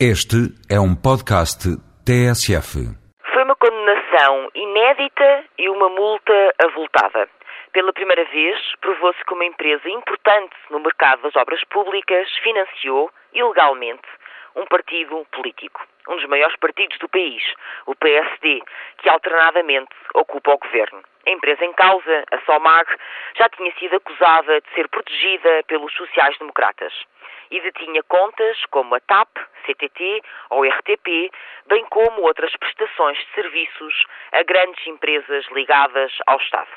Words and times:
Este 0.00 0.50
é 0.68 0.74
um 0.74 0.90
podcast 0.90 1.70
TSF. 2.02 2.82
Foi 3.32 3.44
uma 3.44 3.54
condenação 3.54 4.50
inédita 4.52 5.44
e 5.56 5.68
uma 5.70 5.88
multa 5.88 6.34
avultada. 6.66 7.28
Pela 7.72 7.92
primeira 7.92 8.24
vez, 8.24 8.58
provou-se 8.80 9.24
que 9.24 9.32
uma 9.32 9.44
empresa 9.44 9.88
importante 9.88 10.56
no 10.68 10.80
mercado 10.80 11.22
das 11.22 11.36
obras 11.36 11.62
públicas 11.70 12.26
financiou, 12.42 13.08
ilegalmente, 13.32 14.02
um 14.56 14.66
partido 14.66 15.24
político, 15.30 15.86
um 16.08 16.16
dos 16.16 16.26
maiores 16.26 16.56
partidos 16.58 16.98
do 16.98 17.08
país, 17.08 17.44
o 17.86 17.94
PSD, 17.94 18.62
que 18.98 19.08
alternadamente 19.08 19.94
ocupa 20.12 20.54
o 20.54 20.58
governo. 20.58 21.02
A 21.26 21.30
empresa 21.30 21.64
em 21.64 21.72
causa, 21.72 22.24
a 22.30 22.38
SOMAG, 22.40 22.86
já 23.36 23.48
tinha 23.48 23.72
sido 23.78 23.96
acusada 23.96 24.60
de 24.60 24.74
ser 24.74 24.88
protegida 24.88 25.62
pelos 25.66 25.92
sociais-democratas 25.94 26.92
e 27.50 27.60
detinha 27.60 28.02
contas 28.02 28.64
como 28.66 28.94
a 28.94 29.00
TAP, 29.00 29.28
CTT 29.64 30.22
ou 30.50 30.64
RTP, 30.64 31.30
bem 31.66 31.84
como 31.86 32.22
outras 32.22 32.54
prestações 32.56 33.16
de 33.18 33.34
serviços 33.34 34.04
a 34.32 34.42
grandes 34.42 34.86
empresas 34.86 35.46
ligadas 35.52 36.12
ao 36.26 36.38
Estado. 36.38 36.68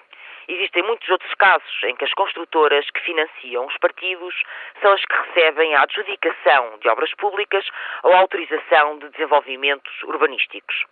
Existem 0.47 0.81
muitos 0.83 1.09
outros 1.09 1.33
casos 1.33 1.83
em 1.83 1.95
que 1.97 2.05
as 2.05 2.13
construtoras 2.13 2.89
que 2.91 3.01
financiam 3.01 3.65
os 3.65 3.77
partidos 3.79 4.33
são 4.81 4.93
as 4.93 5.03
que 5.03 5.13
recebem 5.13 5.75
a 5.75 5.81
adjudicação 5.81 6.77
de 6.79 6.87
obras 6.87 7.13
públicas 7.15 7.67
ou 8.03 8.13
a 8.13 8.19
autorização 8.19 8.97
de 8.99 9.09
desenvolvimentos 9.09 10.03
urbanísticos. 10.03 10.85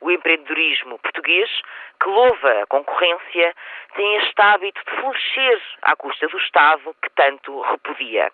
O 0.00 0.10
empreendedorismo 0.10 0.98
português, 0.98 1.50
que 2.00 2.08
louva 2.08 2.62
a 2.62 2.66
concorrência, 2.66 3.54
tem 3.94 4.16
este 4.16 4.40
hábito 4.40 4.80
de 4.84 5.00
florescer 5.00 5.62
à 5.82 5.96
custa 5.96 6.28
do 6.28 6.38
Estado 6.38 6.94
que 7.02 7.10
tanto 7.10 7.60
repudia. 7.62 8.32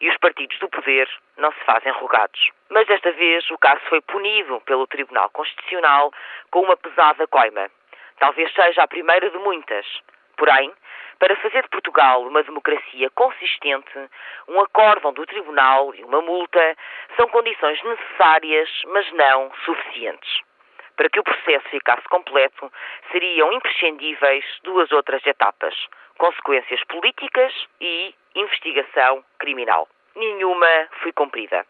E 0.00 0.10
os 0.10 0.16
partidos 0.18 0.58
do 0.58 0.68
poder 0.68 1.08
não 1.36 1.52
se 1.52 1.60
fazem 1.60 1.92
rogados. 1.92 2.50
Mas 2.68 2.86
desta 2.86 3.12
vez 3.12 3.48
o 3.50 3.58
caso 3.58 3.80
foi 3.88 4.00
punido 4.00 4.60
pelo 4.62 4.86
Tribunal 4.86 5.30
Constitucional 5.30 6.12
com 6.50 6.62
uma 6.62 6.76
pesada 6.76 7.26
coima. 7.28 7.70
Talvez 8.18 8.52
seja 8.52 8.82
a 8.82 8.88
primeira 8.88 9.30
de 9.30 9.38
muitas. 9.38 9.86
Porém, 10.36 10.72
para 11.18 11.36
fazer 11.36 11.62
de 11.62 11.68
Portugal 11.68 12.22
uma 12.22 12.42
democracia 12.42 13.08
consistente, 13.10 14.10
um 14.48 14.60
acórdão 14.60 15.12
do 15.12 15.24
Tribunal 15.26 15.94
e 15.94 16.02
uma 16.04 16.20
multa 16.20 16.76
são 17.16 17.28
condições 17.28 17.82
necessárias, 17.82 18.68
mas 18.86 19.10
não 19.12 19.52
suficientes. 19.64 20.43
Para 20.96 21.08
que 21.08 21.18
o 21.18 21.24
processo 21.24 21.68
ficasse 21.70 22.06
completo, 22.08 22.72
seriam 23.10 23.52
imprescindíveis 23.52 24.44
duas 24.62 24.92
outras 24.92 25.24
etapas: 25.26 25.74
consequências 26.18 26.82
políticas 26.84 27.52
e 27.80 28.14
investigação 28.34 29.24
criminal. 29.38 29.88
Nenhuma 30.14 30.88
foi 31.02 31.12
cumprida. 31.12 31.66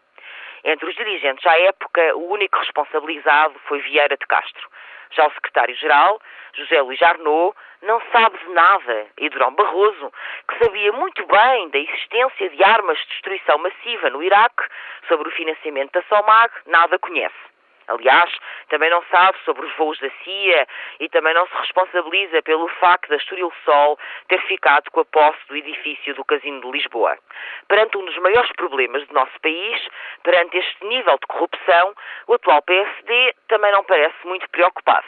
Entre 0.63 0.87
os 0.87 0.95
dirigentes 0.95 1.45
à 1.45 1.59
época, 1.59 2.15
o 2.15 2.31
único 2.31 2.57
responsabilizado 2.57 3.53
foi 3.67 3.79
Vieira 3.81 4.17
de 4.17 4.25
Castro. 4.25 4.67
Já 5.11 5.27
o 5.27 5.31
secretário-geral, 5.33 6.19
José 6.53 6.81
Luís 6.81 7.01
Arnaud, 7.01 7.55
não 7.81 8.01
sabe 8.11 8.37
de 8.39 8.49
nada 8.49 9.07
e 9.17 9.29
Durão 9.29 9.53
Barroso, 9.53 10.11
que 10.47 10.63
sabia 10.63 10.91
muito 10.91 11.25
bem 11.27 11.69
da 11.69 11.77
existência 11.77 12.49
de 12.49 12.63
armas 12.63 12.97
de 12.97 13.07
destruição 13.09 13.57
massiva 13.59 14.09
no 14.09 14.23
Iraque, 14.23 14.63
sobre 15.07 15.27
o 15.29 15.31
financiamento 15.31 15.91
da 15.93 16.01
SOMAG, 16.03 16.51
nada 16.65 16.97
conhece. 16.97 17.54
Aliás, 17.87 18.31
também 18.69 18.89
não 18.89 19.03
sabe 19.11 19.37
sobre 19.45 19.65
os 19.65 19.75
voos 19.75 19.99
da 19.99 20.09
CIA 20.23 20.67
e 20.99 21.09
também 21.09 21.33
não 21.33 21.47
se 21.47 21.55
responsabiliza 21.57 22.41
pelo 22.41 22.67
facto 22.67 23.09
da 23.09 23.15
Estoril 23.15 23.51
Sol 23.63 23.97
ter 24.27 24.41
ficado 24.47 24.89
com 24.91 25.01
a 25.01 25.05
posse 25.05 25.39
do 25.47 25.55
edifício 25.55 26.15
do 26.15 26.25
Casino 26.25 26.61
de 26.61 26.71
Lisboa. 26.71 27.17
Perante 27.67 27.97
um 27.97 28.05
dos 28.05 28.17
maiores 28.17 28.51
problemas 28.53 29.05
do 29.07 29.13
nosso 29.13 29.39
país, 29.41 29.87
perante 30.23 30.57
este 30.57 30.85
nível 30.85 31.17
de 31.19 31.27
corrupção, 31.27 31.93
o 32.27 32.33
atual 32.33 32.61
PSD 32.63 33.35
também 33.47 33.71
não 33.71 33.83
parece 33.83 34.15
muito 34.25 34.49
preocupado. 34.49 35.05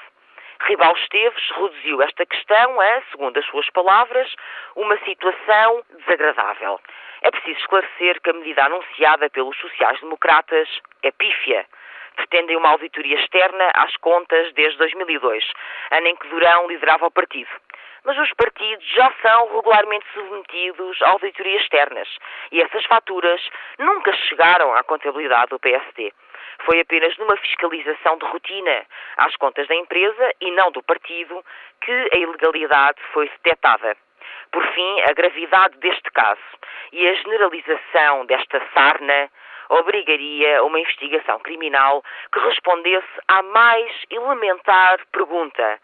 Ribal 0.61 0.95
Esteves 0.95 1.49
reduziu 1.51 2.01
esta 2.01 2.25
questão 2.25 2.81
a, 2.81 3.01
segundo 3.11 3.37
as 3.37 3.45
suas 3.45 3.69
palavras, 3.69 4.33
uma 4.75 4.97
situação 4.99 5.83
desagradável. 5.99 6.79
É 7.21 7.31
preciso 7.31 7.59
esclarecer 7.59 8.21
que 8.21 8.29
a 8.29 8.33
medida 8.33 8.65
anunciada 8.65 9.29
pelos 9.29 9.57
sociais-democratas 9.57 10.67
é 11.03 11.11
pífia 11.11 11.65
pretendem 12.17 12.57
uma 12.57 12.69
auditoria 12.69 13.17
externa 13.19 13.71
às 13.75 13.95
contas 13.97 14.51
desde 14.53 14.77
2002, 14.79 15.45
ano 15.91 16.07
em 16.07 16.15
que 16.15 16.27
Durão 16.27 16.67
liderava 16.67 17.05
o 17.05 17.11
partido. 17.11 17.49
Mas 18.03 18.17
os 18.17 18.33
partidos 18.33 18.85
já 18.93 19.13
são 19.21 19.55
regularmente 19.55 20.05
submetidos 20.13 21.01
a 21.01 21.09
auditorias 21.09 21.61
externas 21.61 22.07
e 22.51 22.61
essas 22.61 22.85
faturas 22.85 23.41
nunca 23.77 24.13
chegaram 24.13 24.73
à 24.73 24.83
contabilidade 24.83 25.49
do 25.49 25.59
PSD. 25.59 26.11
Foi 26.65 26.79
apenas 26.79 27.15
numa 27.17 27.37
fiscalização 27.37 28.17
de 28.17 28.25
rotina 28.25 28.85
às 29.17 29.35
contas 29.35 29.67
da 29.67 29.75
empresa 29.75 30.33
e 30.41 30.51
não 30.51 30.71
do 30.71 30.81
partido 30.83 31.43
que 31.81 32.09
a 32.13 32.17
ilegalidade 32.17 32.99
foi 33.13 33.29
detectada. 33.29 33.95
Por 34.51 34.65
fim, 34.73 35.01
a 35.01 35.13
gravidade 35.13 35.77
deste 35.79 36.09
caso 36.11 36.41
e 36.91 37.07
a 37.07 37.13
generalização 37.13 38.25
desta 38.25 38.61
sarna 38.73 39.29
obrigaria 39.69 40.63
uma 40.63 40.79
investigação 40.79 41.39
criminal 41.39 42.03
que 42.31 42.39
respondesse 42.39 43.07
à 43.27 43.41
mais 43.43 43.91
elementar 44.09 44.99
pergunta: 45.11 45.79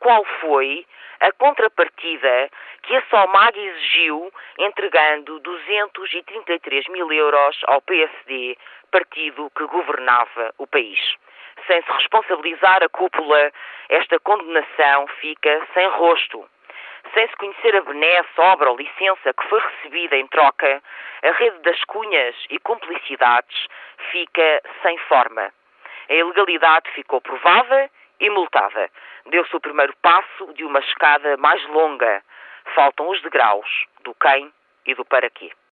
qual 0.00 0.24
foi 0.40 0.86
a 1.20 1.32
contrapartida 1.32 2.50
que 2.82 2.94
a 2.94 3.02
Somag 3.10 3.58
exigiu 3.58 4.32
entregando 4.58 5.40
233 5.40 6.88
mil 6.88 7.12
euros 7.12 7.56
ao 7.66 7.82
PSD, 7.82 8.56
partido 8.90 9.50
que 9.56 9.66
governava 9.66 10.54
o 10.58 10.66
país? 10.66 10.98
Sem 11.66 11.82
se 11.82 11.90
responsabilizar 11.90 12.82
a 12.82 12.88
cúpula, 12.88 13.52
esta 13.88 14.18
condenação 14.20 15.06
fica 15.20 15.66
sem 15.74 15.88
rosto. 15.88 16.48
Sem 17.14 17.26
se 17.28 17.36
conhecer 17.36 17.74
a 17.76 17.82
benesse, 17.82 18.28
obra 18.38 18.70
ou 18.70 18.76
licença 18.76 19.32
que 19.32 19.48
foi 19.48 19.60
recebida 19.60 20.16
em 20.16 20.26
troca, 20.26 20.82
a 21.22 21.30
rede 21.32 21.58
das 21.60 21.82
cunhas 21.84 22.36
e 22.50 22.58
cumplicidades 22.58 23.66
fica 24.10 24.62
sem 24.82 24.98
forma. 24.98 25.52
A 26.08 26.14
ilegalidade 26.14 26.90
ficou 26.90 27.20
provada 27.20 27.90
e 28.20 28.30
multada. 28.30 28.90
Deu-se 29.26 29.54
o 29.54 29.60
primeiro 29.60 29.94
passo 30.02 30.52
de 30.54 30.64
uma 30.64 30.80
escada 30.80 31.36
mais 31.36 31.64
longa. 31.68 32.22
Faltam 32.74 33.08
os 33.08 33.20
degraus 33.22 33.86
do 34.02 34.14
quem 34.14 34.52
e 34.86 34.94
do 34.94 35.04
para 35.04 35.30
quê. 35.30 35.50